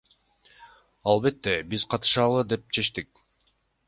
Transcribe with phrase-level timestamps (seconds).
[1.11, 3.23] Албетте, биз катышалы деп чечтик.